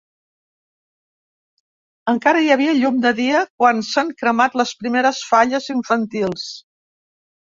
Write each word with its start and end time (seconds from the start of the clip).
Encara 2.13 2.39
hi 2.45 2.49
havia 2.55 2.73
llum 2.77 2.97
de 3.03 3.11
dia, 3.19 3.43
quan 3.63 3.83
s’han 3.89 4.11
cremat 4.23 4.57
les 4.61 4.71
primeres 4.81 5.19
falles 5.33 5.71
infantils. 5.75 6.49